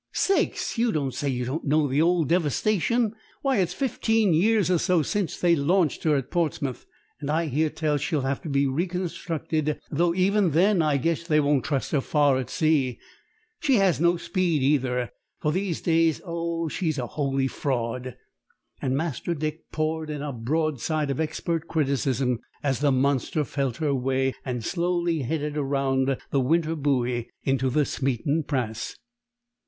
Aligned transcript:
"Sakes! 0.13 0.79
You 0.79 0.91
don't 0.91 1.13
say 1.13 1.29
you 1.29 1.45
don't 1.45 1.63
know 1.63 1.87
the 1.87 2.01
old 2.01 2.27
Devastation? 2.27 3.13
Why, 3.43 3.57
it's 3.59 3.75
fifteen 3.75 4.33
years 4.33 4.71
or 4.71 4.79
so 4.79 5.03
since 5.03 5.39
they 5.39 5.55
launched 5.55 6.01
her 6.05 6.15
at 6.15 6.31
Portsmouth, 6.31 6.87
and 7.19 7.29
I 7.29 7.45
hear 7.45 7.69
tell 7.69 7.97
she'll 7.97 8.21
have 8.23 8.41
to 8.41 8.49
be 8.49 8.65
reconstructed, 8.65 9.79
though 9.91 10.15
even 10.15 10.49
then 10.53 10.81
I 10.81 10.97
guess 10.97 11.21
they 11.27 11.39
won't 11.39 11.63
trust 11.65 11.91
her 11.91 12.01
far 12.01 12.39
at 12.39 12.49
sea. 12.49 12.97
She 13.59 13.75
has 13.75 14.01
no 14.01 14.17
speed, 14.17 14.63
either, 14.63 15.11
for 15.39 15.51
these 15.51 15.81
days. 15.81 16.19
Oh, 16.25 16.67
she's 16.67 16.97
a 16.97 17.05
holy 17.05 17.47
fraud!" 17.47 18.17
And 18.81 18.97
Master 18.97 19.35
Dick 19.35 19.69
poured 19.71 20.09
in 20.09 20.23
a 20.23 20.33
broadside 20.33 21.11
of 21.11 21.19
expert 21.19 21.67
criticism 21.67 22.39
as 22.63 22.79
the 22.79 22.91
monster 22.91 23.43
felt 23.43 23.77
her 23.77 23.93
way 23.93 24.33
and 24.43 24.65
slowly 24.65 25.19
headed 25.19 25.55
around 25.55 26.17
the 26.31 26.39
Winter 26.41 26.75
Buoy 26.75 27.29
into 27.43 27.69
the 27.69 27.85
Smeaton 27.85 28.41
Pass. 28.41 28.97